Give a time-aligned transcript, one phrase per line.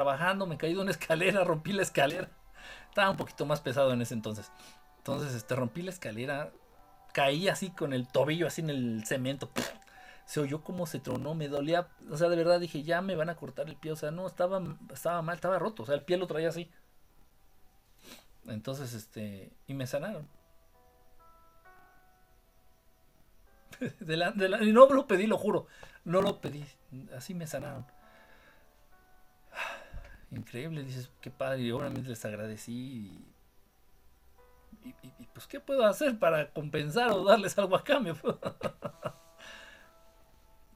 [0.00, 2.30] trabajando, me caí de una escalera, rompí la escalera.
[2.88, 4.50] Estaba un poquito más pesado en ese entonces.
[4.98, 6.52] Entonces, este, rompí la escalera,
[7.12, 9.50] caí así con el tobillo así en el cemento.
[10.24, 11.88] Se oyó como se tronó, me dolía.
[12.10, 13.92] O sea, de verdad dije, ya me van a cortar el pie.
[13.92, 15.82] O sea, no, estaba, estaba mal, estaba roto.
[15.82, 16.70] O sea, el pie lo traía así.
[18.46, 20.26] Entonces, este, y me sanaron.
[23.80, 25.66] y no lo pedí, lo juro.
[26.04, 26.64] No lo pedí.
[27.14, 27.84] Así me sanaron.
[30.30, 31.62] Increíble, dices, qué padre.
[31.62, 33.24] Y obviamente les agradecí.
[34.82, 38.16] Y, pues, ¿qué puedo hacer para compensar o darles algo a cambio?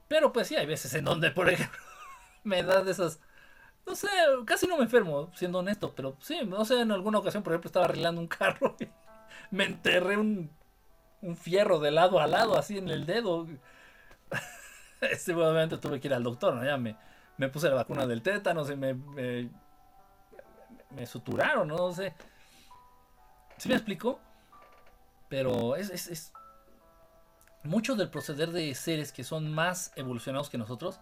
[0.08, 1.78] Pero pues sí, hay veces en donde, por ejemplo,
[2.44, 3.20] me da de esas...
[3.86, 4.08] No sé,
[4.46, 7.68] casi no me enfermo, siendo honesto, pero sí, no sé, en alguna ocasión, por ejemplo,
[7.68, 8.88] estaba arreglando un carro y
[9.50, 10.50] me enterré un
[11.24, 13.46] un fierro de lado a lado, así en el dedo.
[15.00, 16.64] Este, obviamente tuve que ir al doctor, ¿no?
[16.64, 16.96] Ya me,
[17.36, 19.50] me puse la vacuna del tétano, se me, me,
[20.90, 21.92] me, suturaron, ¿no?
[21.92, 22.14] sé.
[23.56, 24.20] ¿Sí me explico?
[25.28, 26.32] Pero es, es, es,
[27.62, 31.00] mucho del proceder de seres que son más evolucionados que nosotros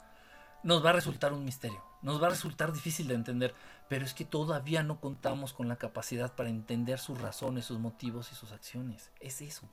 [0.63, 3.55] nos va a resultar un misterio, nos va a resultar difícil de entender,
[3.89, 8.31] pero es que todavía no contamos con la capacidad para entender sus razones, sus motivos
[8.31, 9.11] y sus acciones.
[9.21, 9.69] Es eso.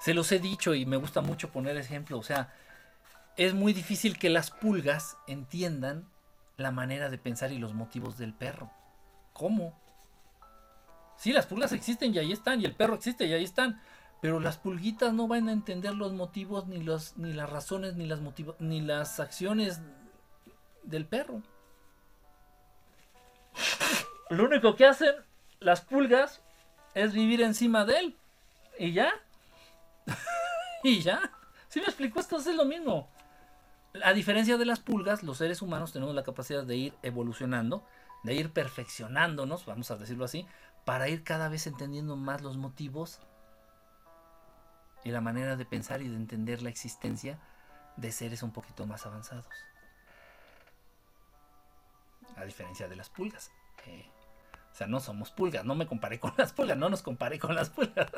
[0.00, 2.18] Se los he dicho y me gusta mucho poner ejemplo.
[2.18, 2.52] O sea,
[3.36, 6.08] es muy difícil que las pulgas entiendan
[6.56, 8.70] la manera de pensar y los motivos del perro.
[9.32, 9.78] ¿Cómo?
[11.18, 13.80] Sí, las pulgas existen y ahí están, y el perro existe y ahí están.
[14.22, 18.06] Pero las pulguitas no van a entender los motivos, ni, los, ni las razones, ni
[18.06, 18.20] las,
[18.58, 19.80] ni las acciones
[20.82, 21.42] del perro.
[24.30, 25.14] Lo único que hacen
[25.60, 26.40] las pulgas
[26.94, 28.16] es vivir encima de él.
[28.78, 29.12] Y ya.
[30.82, 31.30] y ya.
[31.68, 33.10] Si me explico, esto es lo mismo.
[34.04, 37.84] A diferencia de las pulgas, los seres humanos tenemos la capacidad de ir evolucionando,
[38.22, 40.46] de ir perfeccionándonos, vamos a decirlo así,
[40.84, 43.20] para ir cada vez entendiendo más los motivos
[45.04, 47.38] y la manera de pensar y de entender la existencia
[47.96, 49.46] de seres un poquito más avanzados.
[52.36, 53.50] A diferencia de las pulgas.
[54.72, 57.54] O sea, no somos pulgas, no me comparé con las pulgas, no nos comparé con
[57.54, 58.10] las pulgas.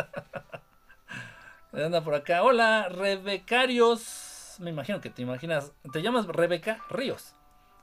[1.73, 2.43] Anda por acá.
[2.43, 4.28] Hola, Rebecarios.
[4.59, 5.73] Me imagino que te imaginas.
[5.93, 7.35] Te llamas Rebeca Ríos.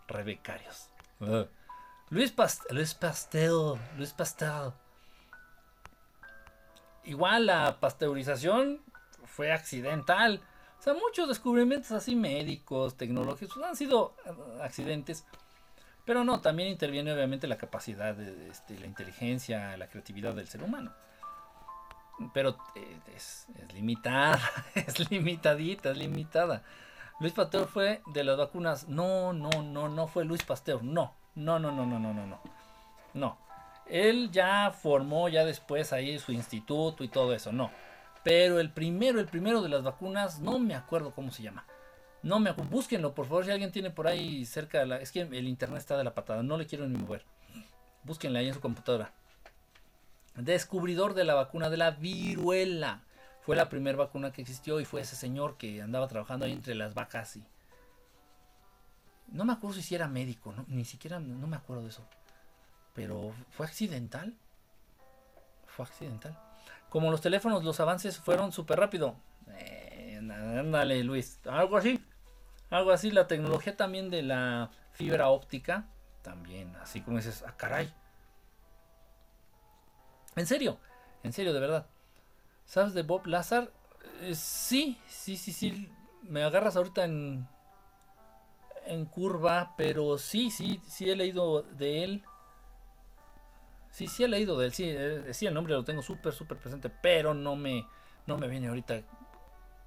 [0.08, 0.90] Rebecarios.
[1.20, 1.46] Uh.
[2.10, 2.34] Luis,
[2.70, 3.80] Luis Pastel.
[3.98, 4.74] Luis Pastel.
[7.06, 8.82] Igual la pasteurización
[9.24, 10.42] fue accidental.
[10.80, 15.26] O sea, muchos descubrimientos así médicos, tecnológicos, han sido uh, accidentes.
[16.06, 20.62] Pero no, también interviene obviamente la capacidad de, este, la inteligencia, la creatividad del ser
[20.62, 20.94] humano
[22.34, 24.40] pero eh, es, limitada,
[24.76, 26.64] es limitadita, es limitada.
[27.20, 28.88] Luis Pasteur fue de las vacunas.
[28.88, 30.84] No, no, no, no fue Luis Pasteur.
[30.84, 32.40] No, no, no, no, no, no, no, no.
[33.14, 33.38] No.
[33.88, 37.72] Él ya formó ya después ahí su instituto y todo eso, no.
[38.24, 41.66] Pero el primero, el primero de las vacunas, no me acuerdo cómo se llama.
[42.24, 42.72] No me acuerdo.
[42.72, 44.98] Búsquenlo, por favor, si alguien tiene por ahí cerca de la.
[44.98, 47.24] Es que el internet está de la patada, no le quiero ni mover.
[48.04, 49.14] Búsquenla ahí en su computadora
[50.36, 53.02] descubridor de la vacuna de la viruela.
[53.42, 56.76] Fue la primera vacuna que existió y fue ese señor que andaba trabajando ahí entre
[56.76, 57.44] las vacas y...
[59.28, 62.08] No me acuerdo si era médico, ni siquiera no me acuerdo de eso.
[62.94, 64.36] Pero fue accidental.
[65.66, 66.38] Fue accidental.
[66.90, 69.16] Como los teléfonos, los avances fueron súper rápido.
[69.58, 71.40] Eh, ándale, Luis.
[71.46, 72.04] Algo así.
[72.70, 73.12] Algo así.
[73.12, 75.88] La tecnología también de la fibra óptica.
[76.22, 76.76] También.
[76.78, 77.92] Así como dices, ah, caray
[80.36, 80.78] en serio,
[81.24, 81.88] en serio, de verdad.
[82.66, 83.72] ¿Sabes de Bob Lazar?
[84.22, 85.90] Eh, sí, sí, sí, sí.
[86.24, 87.48] Me agarras ahorita en,
[88.86, 92.24] en curva, pero sí, sí, sí he leído de él.
[93.92, 96.58] Sí, sí he leído de él, sí, eh, sí el nombre lo tengo súper, súper
[96.58, 97.88] presente, pero no me,
[98.26, 99.04] no me viene ahorita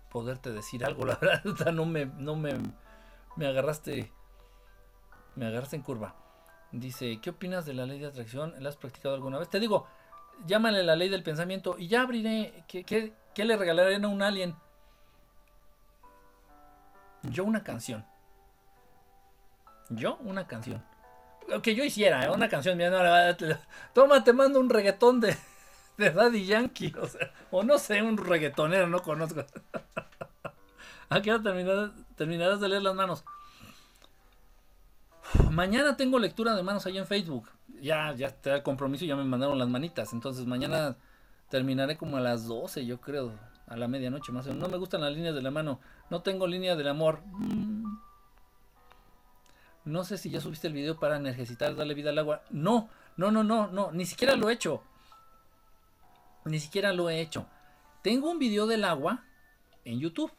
[0.08, 2.54] poderte decir algo, la verdad, no me, no me,
[3.36, 4.10] me agarraste,
[5.36, 6.14] me agarraste en curva.
[6.72, 8.54] Dice, ¿qué opinas de la ley de atracción?
[8.60, 9.48] ¿La has practicado alguna vez?
[9.50, 9.86] Te digo,
[10.46, 12.64] llámale la ley del pensamiento y ya abriré.
[12.66, 14.54] ¿Qué, le regalaré a un alien?
[17.22, 18.04] Yo una canción.
[19.90, 20.82] Yo una canción.
[21.62, 22.30] Que yo hiciera, ¿eh?
[22.30, 22.76] una canción.
[22.76, 23.36] Mira,
[23.94, 25.36] toma, te mando un reggaetón de,
[25.96, 26.92] Daddy Yankee.
[27.50, 29.44] O, o no sé, un reggaetonero, no conozco.
[31.08, 33.24] ¿A qué hora terminarás de leer las manos?
[35.50, 37.48] Mañana tengo lectura de manos ahí en Facebook
[37.80, 40.12] ya, ya está el compromiso ya me mandaron las manitas.
[40.12, 40.96] Entonces mañana
[41.48, 43.32] terminaré como a las 12, yo creo,
[43.66, 44.62] a la medianoche más o menos.
[44.62, 45.80] No me gustan las líneas de la mano,
[46.10, 47.20] no tengo línea del amor.
[47.24, 47.98] Mm.
[49.84, 52.42] no sé si ya subiste el video para necesitar darle vida al agua.
[52.50, 54.82] No, no, no, no, no, ni siquiera lo he hecho.
[56.44, 57.46] Ni siquiera lo he hecho.
[58.02, 59.24] Tengo un video del agua
[59.84, 60.32] en YouTube.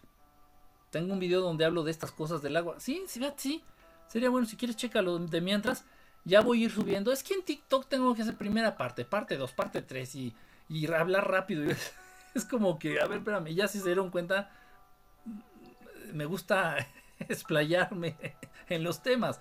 [0.91, 2.79] Tengo un video donde hablo de estas cosas del agua.
[2.79, 3.63] Sí, sí, sí.
[4.09, 5.85] Sería bueno, si quieres, chécalo de mientras.
[6.25, 7.13] Ya voy a ir subiendo.
[7.13, 10.35] Es que en TikTok tengo que hacer primera parte, parte 2, parte 3 y,
[10.67, 11.63] y hablar rápido.
[12.35, 14.51] Es como que, a ver, espérame, ya si se dieron cuenta,
[16.13, 16.75] me gusta
[17.19, 18.17] explayarme
[18.69, 19.39] en los temas.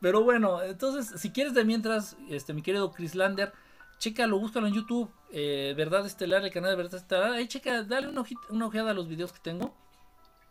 [0.00, 3.52] Pero bueno, entonces, si quieres de mientras, este, mi querido Chris Lander,
[3.98, 8.08] chécalo, búscalo en YouTube, eh, Verdad Estelar, el canal de Verdad Estelar, ahí checa, dale
[8.08, 9.74] una, ojeada a los videos que tengo,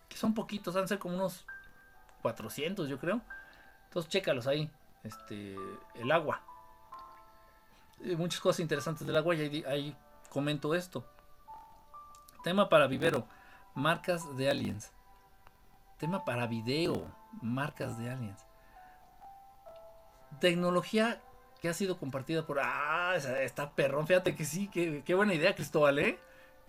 [0.10, 1.46] que son poquitos, van a ser como unos
[2.22, 3.22] 400 yo creo.
[3.98, 4.70] Entonces chécalos ahí,
[5.04, 5.56] este,
[5.96, 6.44] el agua.
[8.04, 9.98] Eh, muchas cosas interesantes del agua y ahí,
[10.30, 11.04] comento esto.
[12.44, 13.26] Tema para vivero,
[13.74, 14.92] marcas de aliens.
[15.98, 17.12] Tema para video,
[17.42, 18.46] marcas de aliens.
[20.40, 21.20] Tecnología
[21.60, 22.60] que ha sido compartida por...
[22.62, 26.20] Ah, está perrón, fíjate que sí, qué, buena idea, Cristóbal, ¿eh?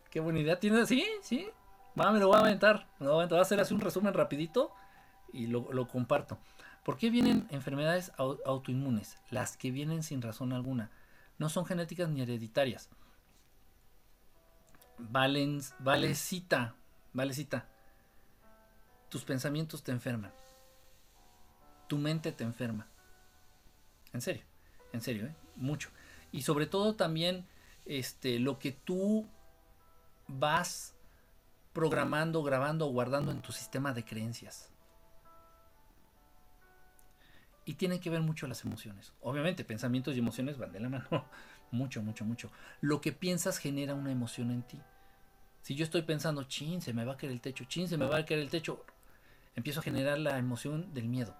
[0.08, 1.46] Qué buena idea tiene, sí, sí.
[2.00, 2.86] Va, me lo voy a aventar.
[2.98, 3.38] Lo voy a aventar.
[3.38, 4.72] a hacer así un resumen rapidito
[5.30, 6.38] y lo, lo comparto.
[6.84, 9.18] ¿Por qué vienen enfermedades autoinmunes?
[9.30, 10.90] Las que vienen sin razón alguna.
[11.38, 12.88] No son genéticas ni hereditarias.
[14.98, 16.74] Valen, valecita,
[17.12, 17.66] valecita
[19.08, 20.32] tus pensamientos te enferman.
[21.86, 22.86] Tu mente te enferma.
[24.12, 24.42] En serio,
[24.92, 25.34] en serio, ¿eh?
[25.56, 25.90] mucho.
[26.32, 27.46] Y sobre todo también
[27.86, 29.26] este, lo que tú
[30.26, 30.94] vas
[31.72, 34.70] programando, grabando o guardando en tu sistema de creencias.
[37.68, 39.12] Y tienen que ver mucho las emociones.
[39.20, 41.26] Obviamente, pensamientos y emociones van de la mano.
[41.70, 42.50] mucho, mucho, mucho.
[42.80, 44.80] Lo que piensas genera una emoción en ti.
[45.60, 48.06] Si yo estoy pensando, chin, se me va a caer el techo, chin, se me
[48.06, 48.86] va a caer el techo,
[49.54, 51.36] empiezo a generar la emoción del miedo.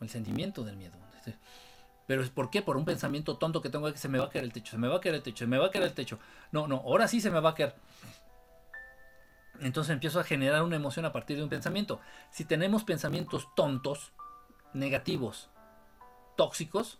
[0.00, 0.96] O el sentimiento del miedo.
[2.06, 2.62] Pero es por qué?
[2.62, 4.78] Por un pensamiento tonto que tengo que se me va a caer el techo, se
[4.78, 6.18] me va a caer el techo, se me va a caer el techo.
[6.50, 7.74] No, no, ahora sí se me va a caer.
[9.60, 12.00] Entonces empiezo a generar una emoción a partir de un pensamiento.
[12.30, 14.12] Si tenemos pensamientos tontos,
[14.72, 15.50] negativos,
[16.36, 16.98] tóxicos,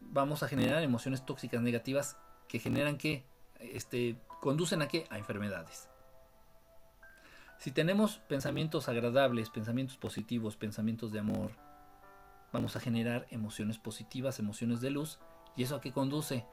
[0.00, 2.18] vamos a generar emociones tóxicas negativas
[2.48, 3.24] que generan que
[3.60, 5.06] este conducen a qué?
[5.10, 5.88] A enfermedades.
[7.58, 11.52] Si tenemos pensamientos agradables, pensamientos positivos, pensamientos de amor,
[12.52, 15.20] vamos a generar emociones positivas, emociones de luz.
[15.54, 16.44] ¿Y eso a qué conduce?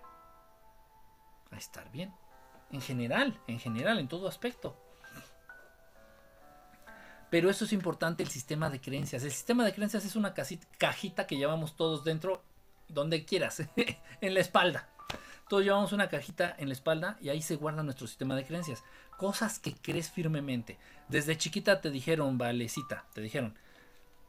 [1.49, 2.13] A estar bien.
[2.71, 4.77] En general, en general, en todo aspecto.
[7.29, 9.23] Pero eso es importante, el sistema de creencias.
[9.23, 12.41] El sistema de creencias es una cajita que llevamos todos dentro,
[12.87, 13.63] donde quieras,
[14.21, 14.89] en la espalda.
[15.47, 18.83] Todos llevamos una cajita en la espalda y ahí se guarda nuestro sistema de creencias.
[19.17, 20.77] Cosas que crees firmemente.
[21.07, 23.57] Desde chiquita te dijeron, valecita, te dijeron,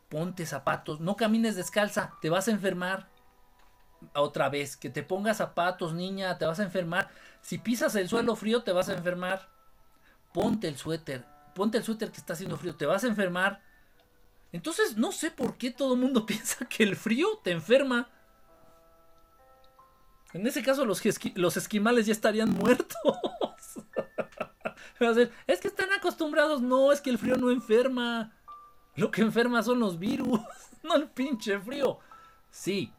[0.09, 3.09] ponte zapatos, no camines descalza, te vas a enfermar.
[4.15, 7.11] Otra vez, que te pongas zapatos, niña, te vas a enfermar.
[7.43, 9.51] Si pisas el suelo frío, te vas a enfermar.
[10.33, 11.27] Ponte el suéter,
[11.61, 13.61] ponte el suéter que está haciendo frío, te vas a enfermar.
[14.51, 18.09] Entonces, no sé por qué todo el mundo piensa que el frío te enferma.
[20.33, 21.03] En ese caso los,
[21.35, 22.97] los esquimales ya estarían muertos.
[25.47, 26.63] es que están acostumbrados.
[26.63, 28.33] No, es que el frío no enferma.
[28.97, 30.41] Lo que enferma son los virus,
[30.83, 31.99] no el pinche frío.
[32.51, 32.91] Sí.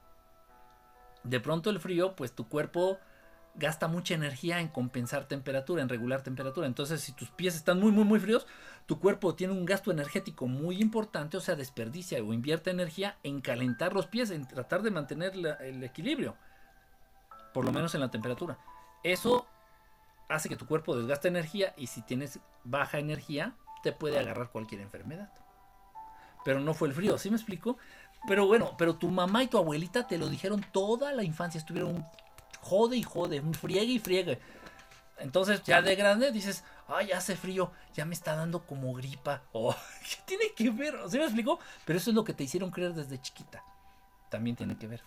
[1.23, 2.99] De pronto el frío, pues tu cuerpo
[3.61, 6.65] gasta mucha energía en compensar temperatura, en regular temperatura.
[6.65, 8.47] Entonces, si tus pies están muy, muy, muy fríos,
[8.87, 13.39] tu cuerpo tiene un gasto energético muy importante, o sea, desperdicia o invierte energía en
[13.39, 16.35] calentar los pies, en tratar de mantener el equilibrio
[17.53, 18.57] por lo menos en la temperatura.
[19.03, 19.45] Eso
[20.29, 24.81] hace que tu cuerpo desgaste energía y si tienes baja energía te puede agarrar cualquier
[24.81, 25.31] enfermedad.
[26.43, 27.77] Pero no fue el frío, ¿sí me explico?
[28.27, 32.05] Pero bueno, pero tu mamá y tu abuelita te lo dijeron toda la infancia, estuvieron
[32.61, 34.39] jode y jode, friegue y friegue.
[35.17, 39.43] Entonces ya de grande dices, ay, hace frío, ya me está dando como gripa.
[39.53, 40.95] Oh, ¿Qué tiene que ver?
[41.09, 41.59] ¿Sí me explico?
[41.85, 43.63] Pero eso es lo que te hicieron creer desde chiquita.
[44.29, 45.01] También tiene que ver.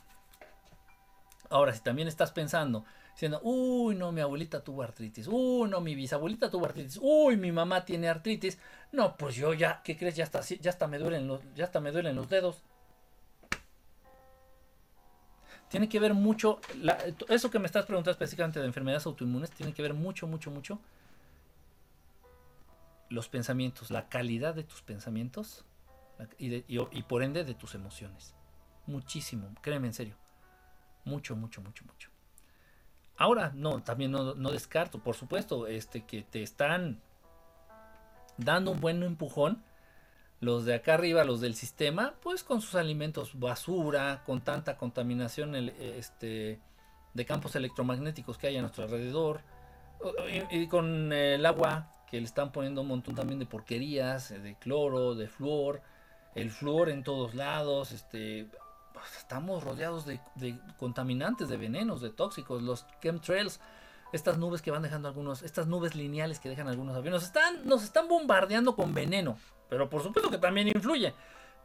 [1.50, 5.94] Ahora, si también estás pensando, diciendo, uy, no, mi abuelita tuvo artritis, uy, no, mi
[5.94, 8.58] bisabuelita tuvo artritis, uy, mi mamá tiene artritis,
[8.92, 10.16] no, pues yo ya, ¿qué crees?
[10.16, 12.62] Ya hasta, ya me duelen los, ya hasta me duelen los dedos.
[15.74, 16.60] Tiene que ver mucho,
[17.28, 20.78] eso que me estás preguntando específicamente de enfermedades autoinmunes, tiene que ver mucho, mucho, mucho
[23.08, 25.64] los pensamientos, la calidad de tus pensamientos
[26.38, 28.36] y, y por ende de tus emociones.
[28.86, 30.14] Muchísimo, créeme en serio.
[31.04, 32.08] Mucho, mucho, mucho, mucho.
[33.16, 37.00] Ahora, no, también no, descarto, por supuesto, este, que te están
[38.36, 39.60] dando un buen empujón
[40.44, 45.54] Los de acá arriba, los del sistema, pues con sus alimentos basura, con tanta contaminación
[45.54, 46.60] este,
[47.14, 49.40] de campos electromagnéticos que hay a nuestro alrededor,
[50.50, 55.14] y, con el agua que le están poniendo un montón también de porquerías, de cloro,
[55.14, 55.80] de flúor,
[56.34, 58.46] el flúor en todos lados, este,
[59.18, 60.20] estamos rodeados de,
[60.76, 63.60] contaminantes, de venenos, de tóxicos, los chemtrails,
[64.12, 67.82] estas nubes que van dejando algunos, estas nubes lineales que dejan algunos aviones, están, nos
[67.82, 71.14] están bombardeando con veneno, pero por supuesto que también influye.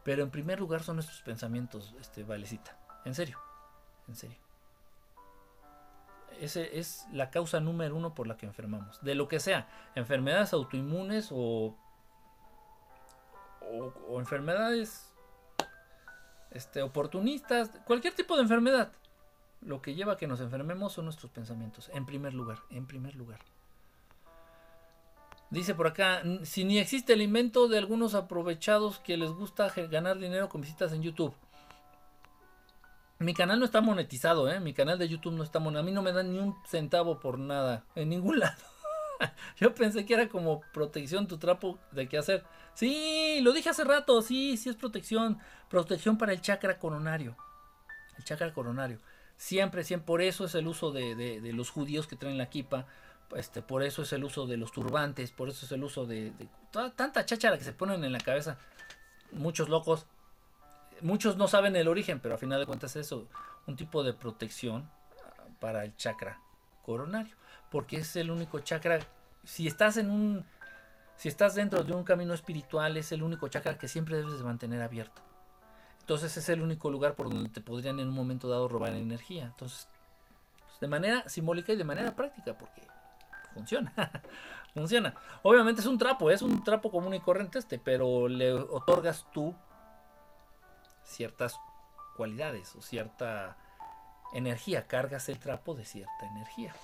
[0.04, 2.76] Pero en primer lugar son nuestros pensamientos, este, Valecita.
[3.04, 3.38] En serio,
[4.08, 4.38] en serio.
[6.38, 9.02] Ese es la causa número uno por la que enfermamos.
[9.02, 11.76] De lo que sea, enfermedades autoinmunes o,
[13.60, 15.10] o enfermedades
[16.50, 18.92] este, oportunistas, cualquier tipo de enfermedad.
[19.60, 23.14] Lo que lleva a que nos enfermemos son nuestros pensamientos, en primer lugar, en primer
[23.14, 23.40] lugar.
[25.50, 30.18] Dice por acá, si ni existe el invento de algunos aprovechados que les gusta ganar
[30.18, 31.34] dinero con visitas en YouTube.
[33.18, 34.60] Mi canal no está monetizado, ¿eh?
[34.60, 35.82] Mi canal de YouTube no está monetizado.
[35.82, 38.62] A mí no me dan ni un centavo por nada, en ningún lado.
[39.56, 42.44] Yo pensé que era como protección tu trapo de qué hacer.
[42.74, 45.38] Sí, lo dije hace rato, sí, sí es protección.
[45.68, 47.36] Protección para el chakra coronario.
[48.16, 48.98] El chakra coronario.
[49.36, 52.86] Siempre, siempre, por eso es el uso de, los judíos que traen la kipa.
[53.36, 56.32] Este, por eso es el uso de los turbantes, por eso es el uso de,
[56.72, 58.58] toda, tanta cháchara que se ponen en la cabeza.
[59.32, 60.06] Muchos locos,
[61.00, 63.28] muchos no saben el origen, pero a final de cuentas es eso,
[63.66, 64.90] un tipo de protección
[65.60, 66.40] para el chakra
[66.82, 69.00] coronario porque es el único chakra.
[69.44, 70.44] Si estás en un.
[71.16, 74.44] Si estás dentro de un camino espiritual, es el único chakra que siempre debes de
[74.44, 75.20] mantener abierto.
[76.00, 79.44] Entonces es el único lugar por donde te podrían en un momento dado robar energía.
[79.44, 79.86] Entonces,
[80.66, 82.82] pues, de manera simbólica y de manera práctica, porque
[83.54, 83.92] funciona.
[84.74, 85.14] funciona.
[85.42, 89.54] Obviamente es un trapo, es un trapo común y corriente este, pero le otorgas tú
[91.04, 91.58] ciertas
[92.16, 93.56] cualidades o cierta
[94.32, 96.74] energía, cargas el trapo de cierta energía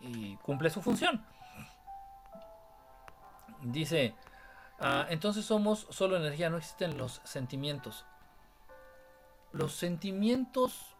[0.00, 1.24] y cumple su función.
[3.62, 4.14] Dice,
[4.80, 8.04] ah, entonces somos solo energía, no existen los sentimientos.
[9.52, 10.96] Los sentimientos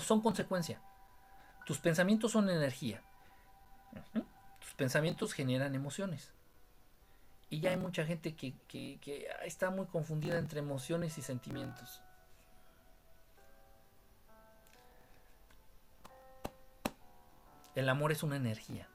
[0.00, 0.80] son consecuencia.
[1.64, 3.02] Tus pensamientos son energía.
[4.60, 6.32] Tus pensamientos generan emociones.
[7.50, 12.02] Y ya hay mucha gente que, que está muy confundida entre emociones y sentimientos.
[17.74, 18.88] El amor es una energía.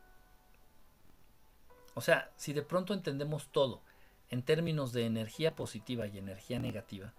[1.98, 3.82] O sea, si de pronto entendemos todo
[4.30, 7.12] en términos de energía positiva y energía negativa,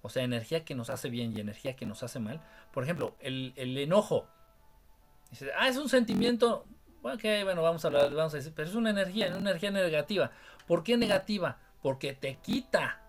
[0.00, 2.42] o sea, energía que nos hace bien y energía que nos hace mal,
[2.72, 4.26] por ejemplo, el, enojo.
[5.58, 6.66] Ah, es un sentimiento.
[7.02, 10.30] Ok, bueno, vamos a hablar, vamos a decir, pero es una energía, una energía negativa.
[10.66, 11.58] ¿Por qué negativa?
[11.82, 13.02] Porque te quita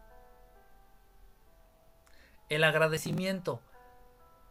[2.50, 3.62] el agradecimiento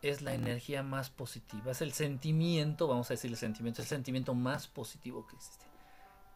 [0.02, 3.96] es la energía más positiva, es el sentimiento, vamos a decir el sentimiento, es el
[3.96, 5.64] sentimiento más positivo que existe.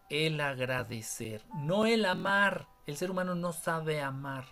[0.09, 2.69] El agradecer, no el amar.
[2.87, 4.45] El ser humano no sabe amar.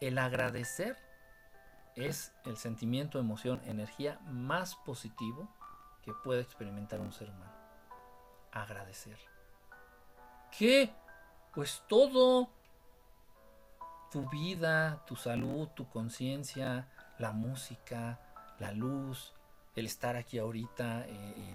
[0.00, 0.96] El agradecer
[1.96, 5.48] es el sentimiento, emoción, energía más positivo
[6.02, 7.52] que puede experimentar un ser humano.
[8.50, 9.18] Agradecer.
[10.56, 10.92] ¿Qué?
[11.54, 12.48] Pues todo
[14.10, 18.20] tu vida, tu salud, tu conciencia, la música,
[18.58, 19.32] la luz,
[19.74, 21.54] el estar aquí ahorita, eh,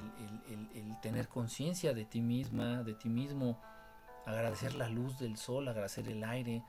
[0.74, 3.62] el, tener conciencia de ti misma, de ti mismo,
[4.26, 6.64] agradecer la luz del sol, agradecer el aire,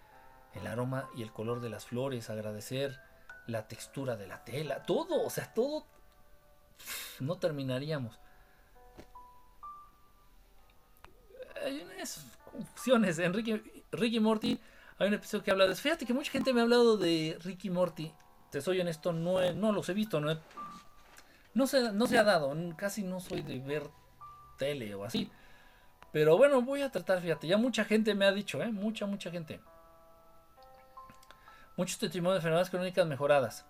[0.52, 3.00] el aroma y el color de las flores, agradecer
[3.48, 5.84] la textura de la tela, todo, o sea, todo,
[7.20, 8.18] no terminaríamos.
[11.64, 13.18] Hay unas confusiones.
[13.18, 14.60] Enrique, Ricky Morty
[14.98, 15.74] hay un episodio que habla de.
[15.76, 18.12] Fíjate que mucha gente me ha hablado de Ricky Morty.
[18.50, 20.20] Te soy honesto, no, no los he visto.
[20.20, 20.38] No,
[21.54, 22.54] no, se, no se ha dado.
[22.76, 23.88] Casi no soy de ver
[24.56, 25.30] tele o así.
[26.12, 27.46] Pero bueno, voy a tratar, fíjate.
[27.46, 28.72] Ya mucha gente me ha dicho, ¿eh?
[28.72, 29.60] Mucha, mucha gente.
[31.78, 33.64] Muchos testimonios de enfermedades crónicas mejoradas.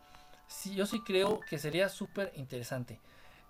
[0.74, 2.98] Yo sí creo que sería súper interesante.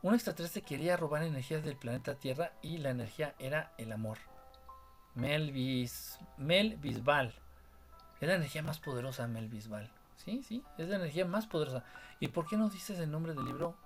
[0.02, 4.18] Un extraterrestre quería robar energías del planeta Tierra y la energía era el amor.
[5.14, 7.32] Melvis, Mel Bisbal.
[8.20, 9.92] Es la energía más poderosa, Mel Bisbal.
[10.16, 11.84] Sí, sí, es la energía más poderosa.
[12.18, 13.76] ¿Y por qué no dices el nombre del libro?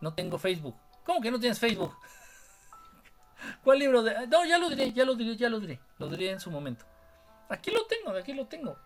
[0.00, 0.76] No tengo Facebook.
[1.04, 1.92] ¿Cómo que no tienes Facebook?
[3.64, 4.28] ¿Cuál libro de.?
[4.28, 5.80] No, ya lo diré, ya lo diré, ya lo diré.
[5.98, 6.84] Lo diré en su momento.
[7.48, 8.78] Aquí lo tengo, aquí lo tengo.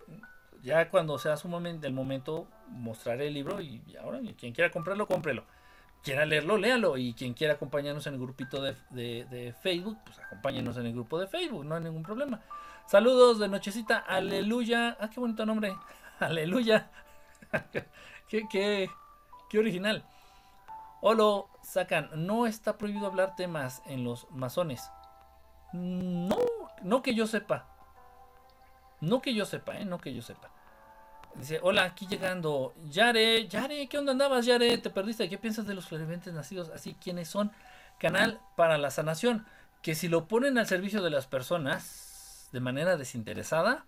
[0.64, 5.06] Ya cuando sea su momento, el momento, mostraré el libro y ahora quien quiera comprarlo,
[5.06, 5.44] cómprelo.
[6.02, 6.96] quiera leerlo, léalo.
[6.96, 11.26] Y quien quiera acompañarnos en el grupito de, Facebook, pues acompáñenos en el grupo de
[11.26, 12.40] Facebook, no hay ningún problema.
[12.86, 14.96] Saludos de nochecita, aleluya.
[14.98, 15.76] Ah, qué bonito nombre.
[16.18, 16.90] Aleluya.
[18.28, 18.88] qué, qué,
[19.50, 20.04] qué original.
[21.02, 24.90] Olo, sacan, no está prohibido hablar temas en los masones.
[25.74, 26.38] No,
[26.82, 27.73] no que yo sepa.
[29.04, 29.84] No que yo sepa, ¿eh?
[29.84, 30.50] No que yo sepa.
[31.36, 32.74] Dice, hola, aquí llegando.
[32.90, 34.78] Yare, Yare, ¿qué onda andabas, Yare?
[34.78, 35.28] ¿Te perdiste?
[35.28, 36.94] ¿Qué piensas de los clarividentes nacidos así?
[36.94, 37.52] ¿Quiénes son?
[37.98, 39.46] Canal para la sanación.
[39.82, 43.84] Que si lo ponen al servicio de las personas de manera desinteresada,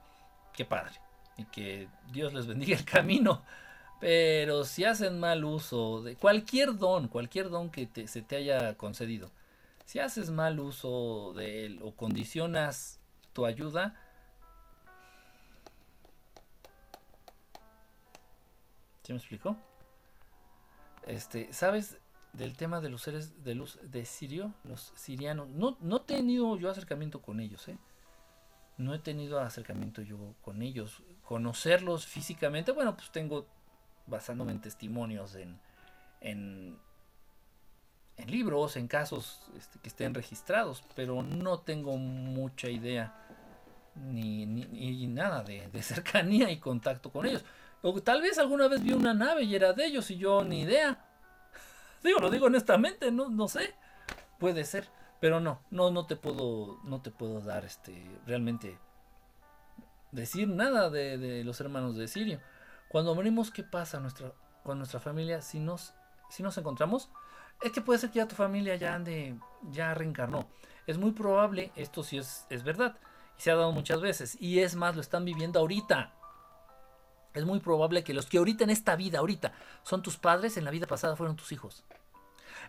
[0.53, 0.95] qué padre.
[1.37, 3.43] Y que Dios les bendiga el camino.
[4.01, 9.31] Pero si hacen mal uso de cualquier don, cualquier don que se te haya concedido,
[9.87, 13.01] si haces mal uso de él o condicionas
[13.33, 13.95] tu ayuda,
[19.07, 19.57] ¿Sí me explicó?
[21.07, 22.01] Este, ¿sabes
[22.33, 24.53] del tema de los seres de luz de Sirio?
[24.65, 25.49] Los sirianos.
[25.49, 27.79] No, no he tenido yo acercamiento con ellos, ¿eh?
[28.79, 31.05] No he tenido acercamiento yo con ellos.
[31.23, 33.47] Conocerlos físicamente, bueno, pues tengo,
[34.09, 35.61] basándome en testimonios, en,
[36.21, 36.77] en,
[38.17, 43.15] en libros, en casos este, que estén registrados, pero no tengo mucha idea
[43.95, 47.45] ni, ni, nada de, de cercanía y contacto con ellos.
[47.83, 50.63] O tal vez alguna vez vi una nave y era de ellos y yo ni
[50.63, 51.05] idea.
[52.03, 53.75] Digo, lo digo honestamente, no, no sé.
[54.39, 54.89] Puede ser.
[55.21, 58.79] Pero no, no, no te puedo, no te puedo dar este, realmente
[60.13, 62.41] decir nada de, los hermanos de Sirio.
[62.89, 65.95] Cuando morimos, ¿qué pasa nuestra, con nuestra familia si nos,
[66.29, 67.11] si nos encontramos?
[67.63, 69.37] Es que puede ser que ya tu familia ya ande,
[69.71, 70.47] ya reencarnó.
[70.87, 72.97] Es muy probable, esto sí es, es verdad,
[73.39, 76.13] y se ha dado muchas veces, y es más, lo están viviendo ahorita
[77.37, 79.53] es muy probable que los que ahorita en esta vida, ahorita,
[79.83, 81.85] son tus padres, en la vida pasada fueron tus hijos.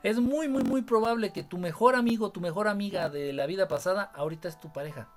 [0.03, 3.67] Es muy, muy, muy probable que tu mejor amigo, tu mejor amiga de la vida
[3.67, 5.07] pasada, ahorita es tu pareja.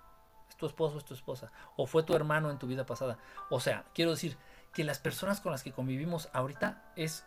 [0.48, 1.50] Es tu esposo, es tu esposa.
[1.76, 3.18] O fue tu hermano en tu vida pasada.
[3.50, 4.36] O sea, quiero decir
[4.72, 7.26] que las personas con las que convivimos ahorita es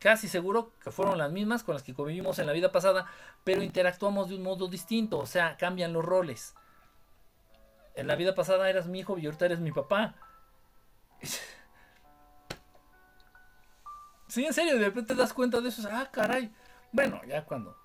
[0.00, 3.06] casi seguro que fueron las mismas con las que convivimos en la vida pasada,
[3.44, 5.18] pero interactuamos de un modo distinto.
[5.18, 6.54] O sea, cambian los roles.
[7.94, 10.16] En la vida pasada eras mi hijo y ahorita eres mi papá
[14.30, 15.82] Sí, en serio, de repente te das cuenta de eso.
[15.90, 16.54] Ah, caray.
[16.92, 17.76] Bueno, ya cuando.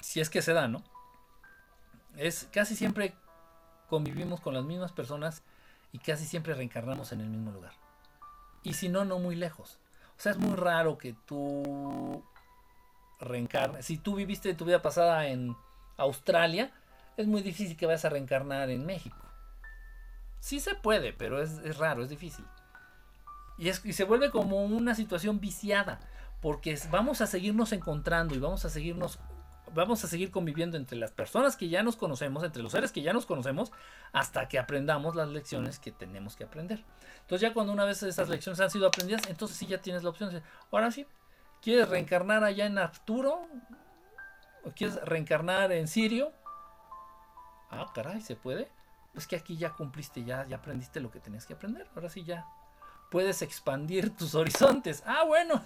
[0.00, 0.84] Si es que se da, ¿no?
[2.16, 3.16] Es casi siempre
[3.88, 5.42] convivimos con las mismas personas
[5.90, 7.72] y casi siempre reencarnamos en el mismo lugar.
[8.62, 9.78] Y si no, no muy lejos.
[10.16, 12.22] O sea, es muy raro que tú
[13.18, 13.86] reencarnes.
[13.86, 15.56] Si tú viviste tu vida pasada en
[15.96, 16.70] Australia,
[17.16, 19.16] es muy difícil que vayas a reencarnar en México.
[20.42, 22.44] Sí se puede, pero es, raro, es difícil.
[23.58, 26.00] Y, es, y se vuelve como una situación viciada,
[26.40, 29.20] porque vamos a seguirnos encontrando y vamos a seguirnos
[29.72, 33.02] vamos a seguir conviviendo entre las personas que ya nos conocemos, entre los seres que
[33.02, 33.70] ya nos conocemos,
[34.12, 36.84] hasta que aprendamos las lecciones que tenemos que aprender.
[37.20, 40.10] Entonces ya cuando una vez esas lecciones han sido aprendidas, entonces sí ya tienes la
[40.10, 41.06] opción de ahora sí,
[41.62, 43.46] ¿quieres reencarnar allá en Arturo?
[44.64, 46.32] ¿O quieres reencarnar en Sirio?
[47.70, 48.68] Ah, caray, ¿se puede?
[49.14, 51.88] Es que aquí ya cumpliste, ya, ya aprendiste lo que tenías que aprender.
[51.94, 52.46] Ahora sí ya
[53.10, 55.02] puedes expandir tus horizontes.
[55.06, 55.62] Ah, bueno.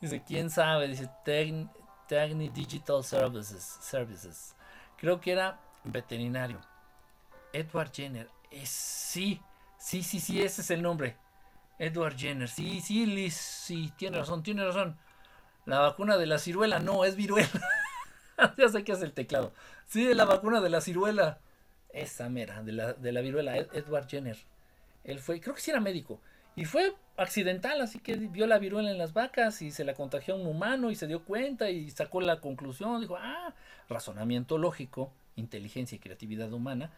[0.00, 0.88] dice, ¿quién sabe?
[0.88, 4.56] Dice, Techni Digital Services, Services.
[4.96, 6.60] Creo que era veterinario.
[7.52, 8.28] Edward Jenner.
[8.64, 9.40] Sí,
[9.78, 11.16] sí, sí, sí, ese es el nombre.
[11.78, 12.48] Edward Jenner.
[12.48, 14.98] Sí, sí, Liz, sí, tiene razón, tiene razón.
[15.64, 17.48] La vacuna de la ciruela, no, es viruela.
[18.58, 19.52] ya sé que es el teclado.
[19.86, 21.38] Sí, de la vacuna de la ciruela.
[21.90, 24.36] Esa mera, de la, de la viruela, Edward Jenner.
[25.04, 26.20] Él fue, creo que sí era médico.
[26.56, 30.34] Y fue accidental, así que vio la viruela en las vacas y se la contagió
[30.34, 33.00] a un humano y se dio cuenta y sacó la conclusión.
[33.00, 33.54] Dijo, ah,
[33.88, 36.90] razonamiento lógico, inteligencia y creatividad humana.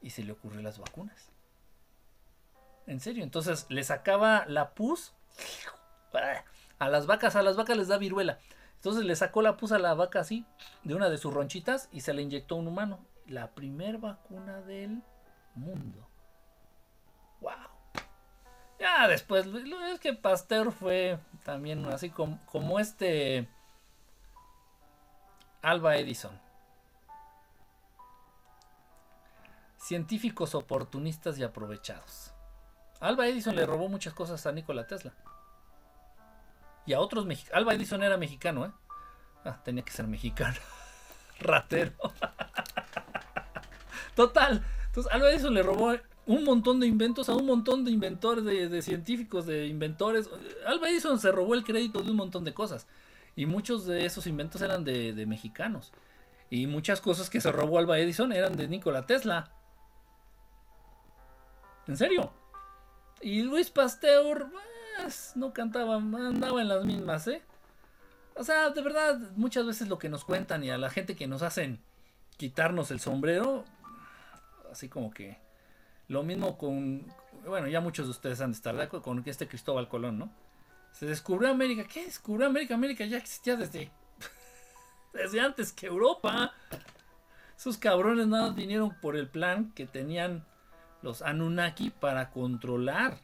[0.00, 1.30] Y se le ocurrió las vacunas.
[2.86, 5.12] En serio, entonces le sacaba la pus
[6.78, 8.38] a las vacas, a las vacas les da viruela.
[8.82, 10.44] Entonces le sacó la pus a la vaca así,
[10.82, 12.98] de una de sus ronchitas, y se le inyectó un humano.
[13.28, 15.04] La primer vacuna del
[15.54, 16.08] mundo.
[17.40, 17.52] ¡Wow!
[18.80, 23.48] Ya después, es que Pasteur fue también así como, como este
[25.62, 26.36] Alba Edison.
[29.76, 32.34] Científicos oportunistas y aprovechados.
[32.98, 35.14] Alba Edison le robó muchas cosas a Nikola Tesla
[36.86, 37.58] y a otros mexicanos.
[37.58, 38.70] Alba Edison era mexicano, ¿eh?
[39.44, 40.56] Ah, tenía que ser mexicano.
[41.40, 41.92] Ratero.
[44.14, 44.64] Total.
[44.86, 45.94] Entonces, Alba Edison le robó
[46.26, 50.28] un montón de inventos a un montón de inventores, de, científicos, de inventores.
[50.66, 52.86] Alba Edison se robó el crédito de un montón de cosas.
[53.34, 55.92] Y muchos de esos inventos eran de, de mexicanos.
[56.50, 59.50] Y muchas cosas que se robó Alba Edison eran de Nikola Tesla.
[61.86, 62.32] ¿En serio?
[63.22, 64.50] Y Luis Pasteur
[65.34, 67.42] no cantaba, andaba en las mismas, ¿eh?
[68.34, 71.26] O sea, de verdad, muchas veces lo que nos cuentan y a la gente que
[71.26, 71.80] nos hacen
[72.36, 73.64] quitarnos el sombrero,
[74.70, 75.38] así como que
[76.08, 77.06] lo mismo con,
[77.46, 80.32] bueno, ya muchos de ustedes han de estar de acuerdo con este Cristóbal Colón, ¿no?
[80.92, 81.84] Se descubrió América.
[81.84, 82.74] ¿Qué descubrió América?
[82.74, 83.90] América ya existía desde,
[85.12, 86.52] desde antes que Europa.
[87.56, 90.44] Esos cabrones nada vinieron por el plan que tenían
[91.00, 93.18] los Anunnaki para controlar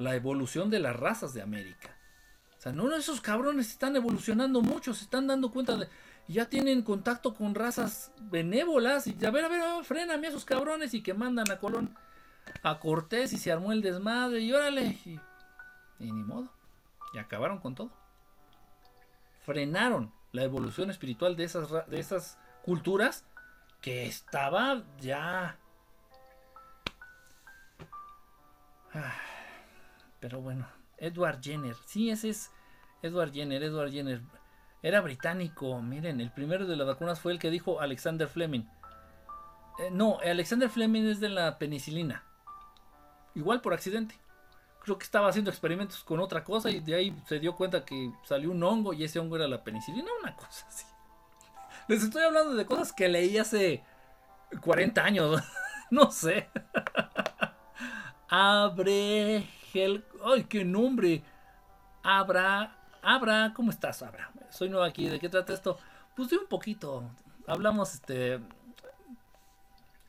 [0.00, 1.94] la evolución de las razas de América.
[2.58, 5.88] O sea, no, esos cabrones están evolucionando mucho, se están dando cuenta de,
[6.26, 10.44] ya tienen contacto con razas benévolas y a ver, a ver, a fréname a esos
[10.44, 11.96] cabrones y que mandan a Colón
[12.62, 15.20] a Cortés y se armó el desmadre y órale y,
[15.98, 16.48] y ni modo
[17.12, 17.90] y acabaron con todo
[19.44, 23.24] frenaron la evolución espiritual de esas de esas culturas
[23.80, 25.58] que estaba ya
[28.94, 29.29] ah,
[30.20, 30.66] pero bueno
[30.98, 32.50] Edward Jenner sí ese es
[33.02, 34.20] Edward Jenner Edward Jenner
[34.82, 35.80] era británico.
[35.82, 38.62] Miren, el primero de las vacunas fue el que dijo Alexander Fleming.
[39.78, 42.24] Eh, no, Alexander Fleming es de la penicilina.
[43.34, 44.18] Igual por accidente.
[44.82, 48.10] Creo que estaba haciendo experimentos con otra cosa y de ahí se dio cuenta que
[48.24, 50.08] salió un hongo y ese hongo era la penicilina.
[50.22, 50.86] Una cosa así.
[51.88, 53.84] Les estoy hablando de cosas que leí hace
[54.62, 55.42] 40 años.
[55.90, 56.48] no sé.
[59.70, 60.04] Abrehel.
[60.24, 61.22] ¡Ay, qué nombre!
[62.02, 62.76] Abra.
[63.02, 64.30] Abra, ¿cómo estás, Abra?
[64.50, 65.78] soy nuevo aquí, ¿de qué trata esto?
[66.16, 67.04] Pues de un poquito.
[67.46, 68.40] Hablamos este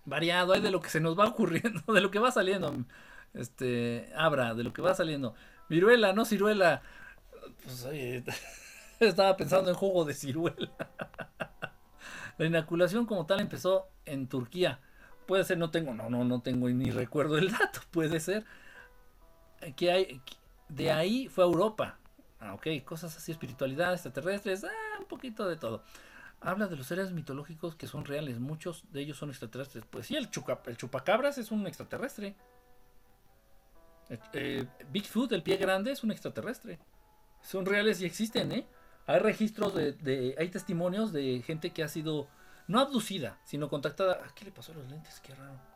[0.03, 2.73] variado, hay de lo que se nos va ocurriendo, de lo que va saliendo.
[3.33, 5.35] Este, Abra, de lo que va saliendo.
[5.69, 6.81] Viruela, no ciruela.
[7.63, 8.23] Pues oye,
[8.99, 10.71] estaba pensando en juego de ciruela.
[12.37, 14.79] La inoculación como tal empezó en Turquía.
[15.27, 17.81] Puede ser, no tengo, no, no, no tengo ni recuerdo el dato.
[17.91, 18.43] Puede ser
[19.75, 20.21] que hay,
[20.69, 21.99] de ahí fue a Europa.
[22.39, 25.83] Ah, ok, cosas así, espiritualidad, extraterrestres, ah, un poquito de todo.
[26.39, 29.85] Habla de los seres mitológicos que son reales, muchos de ellos son extraterrestres.
[29.89, 30.29] Pues sí, el,
[30.65, 32.35] el chupacabras es un extraterrestre.
[34.09, 36.79] Eh, eh, Bigfoot, el pie grande, es un extraterrestre.
[37.41, 38.67] Son reales y existen, ¿eh?
[39.05, 42.27] Hay registros de, hay testimonios de gente que ha sido,
[42.67, 44.19] no abducida, sino contactada.
[44.23, 45.19] Ah, ¿Qué le pasó a los lentes?
[45.19, 45.70] Qué raro.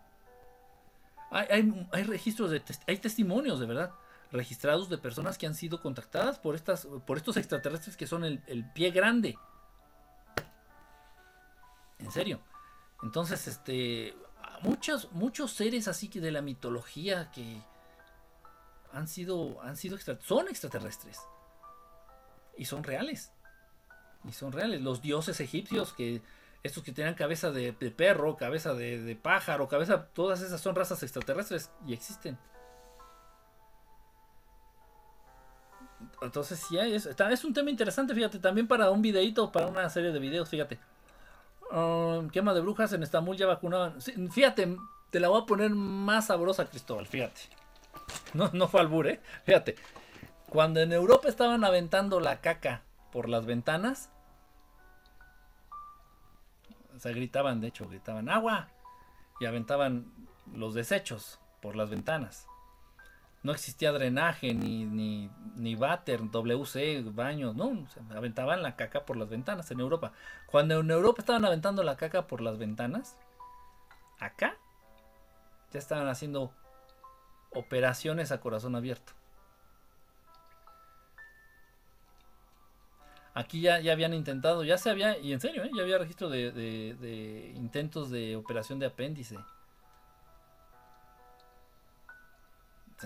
[1.32, 3.94] Hay, hay registros de, hay testimonios, de verdad
[4.32, 8.72] registrados de personas que han sido contactadas por, estas, por estos extraterrestres que son el,
[8.74, 9.38] pie grande.
[12.00, 12.42] En serio.
[13.02, 14.16] Entonces, este,
[14.62, 17.62] muchos, muchos seres así que de la mitología que
[18.92, 21.20] han sido, han sido son extraterrestres.
[22.58, 23.32] Y son reales.
[24.24, 24.82] Y son reales.
[24.82, 26.22] Los dioses egipcios que
[26.66, 31.70] estos que tenían cabeza de, perro, cabeza de, pájaro, cabeza, todas esas son razas extraterrestres
[31.86, 32.40] y existen.
[36.22, 40.12] Entonces sí, es, es un tema interesante, fíjate, también para un videito, para una serie
[40.12, 40.80] de videos, fíjate.
[41.72, 44.02] Um, quema de brujas en Estambul ya vacunaban.
[44.32, 44.76] fíjate,
[45.12, 47.42] te la voy a poner más sabrosa, Cristóbal, fíjate.
[48.34, 49.22] No, no fue albur, ¿eh?
[49.46, 49.76] Fíjate.
[50.50, 54.10] Cuando en Europa estaban aventando la caca por las ventanas,
[56.96, 58.70] o sea, gritaban, de hecho, gritaban agua
[59.40, 60.12] y aventaban
[60.54, 62.48] los desechos por las ventanas
[63.46, 69.30] no existía drenaje, ni, ni, ni váter, WC, baños, no, aventaban la caca por las
[69.30, 70.14] ventanas en Europa.
[70.48, 73.16] Cuando en Europa estaban aventando la caca por las ventanas,
[74.20, 74.58] acá
[75.72, 76.52] ya estaban haciendo
[77.52, 79.14] operaciones a corazón abierto.
[83.36, 85.70] Aquí ya, ya habían intentado, ya se había, y en serio, ¿eh?
[85.76, 89.38] ya había registro de, de intentos de operación de apéndice.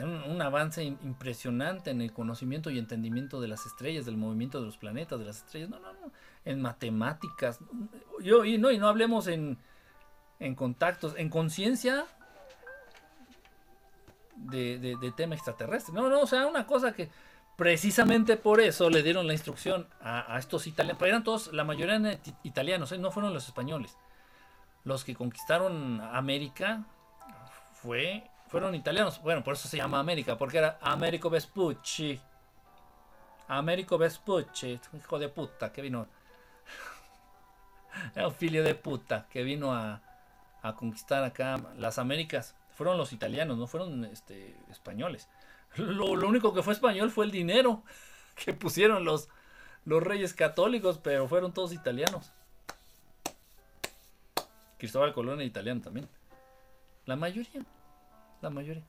[0.03, 4.77] un, avance impresionante en el conocimiento y entendimiento de las estrellas, del movimiento de los
[4.77, 5.69] planetas, de las estrellas.
[5.69, 6.11] No, no, no.
[6.45, 7.59] En matemáticas.
[8.21, 9.57] Yo, y no, y no hablemos en,
[10.39, 12.05] en contactos, en conciencia
[14.35, 15.93] de, de, tema extraterrestre.
[15.93, 17.09] No, no, o sea, una cosa que
[17.59, 20.97] precisamente por eso le dieron la instrucción a, estos italianos.
[20.97, 22.97] Pero eran todos, la mayoría eran italianos, ¿eh?
[22.97, 23.97] no fueron los españoles.
[24.85, 26.85] Los que conquistaron América
[27.73, 29.21] fue fueron italianos.
[29.21, 32.19] Bueno, por eso se llama América, porque era Américo Vespucci.
[33.49, 36.07] Américo Vespucci, hijo de puta, que vino.
[38.15, 40.01] Un filio de puta que vino a,
[40.61, 45.27] a conquistar acá las Américas fueron los italianos, no fueron este, españoles.
[45.75, 47.83] Lo, único que fue español fue el dinero
[48.35, 49.29] que pusieron los,
[49.85, 52.31] los reyes católicos, pero fueron todos italianos.
[54.77, 56.07] Cristóbal Colón era italiano también.
[57.05, 57.65] La mayoría.
[58.41, 58.83] La mayoría.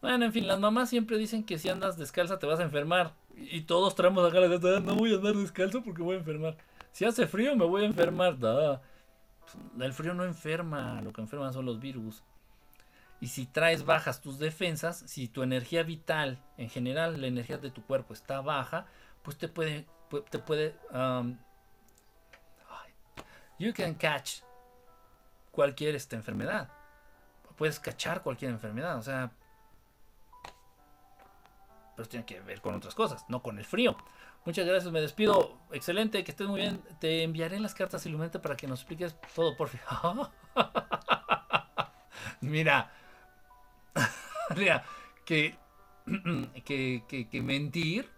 [0.00, 3.14] Bueno, en fin, las mamás siempre dicen que si andas descalza te vas a enfermar.
[3.36, 6.56] Y todos traemos acá la de no voy a andar descalzo porque voy a enfermar.
[6.92, 8.38] Si hace frío me voy a enfermar.
[8.38, 8.80] Da.
[9.80, 12.22] El frío no enferma, lo que enferman son los virus.
[13.20, 17.70] Y si traes bajas tus defensas, si tu energía vital, en general la energía de
[17.70, 18.86] tu cuerpo está baja,
[19.22, 19.86] pues te puede,
[20.30, 21.36] te puede, um,
[23.58, 24.42] you can catch
[25.50, 26.68] cualquier esta enfermedad.
[27.56, 29.32] Puedes cachar cualquier enfermedad, o sea,
[31.96, 33.96] pero tiene que ver con otras cosas, no con el frío.
[34.44, 35.58] Muchas gracias, me despido.
[35.72, 36.80] Excelente, que estés muy bien.
[37.00, 39.80] Te enviaré las cartas Ilumínate para que nos expliques todo, por fin.
[42.40, 42.92] Mira,
[46.64, 48.10] que, que, que, mentir.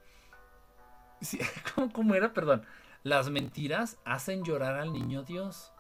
[1.75, 2.33] ¿cómo, ¿Cómo era?
[2.33, 2.65] Perdón.
[3.03, 5.73] Las mentiras hacen llorar al niño Dios.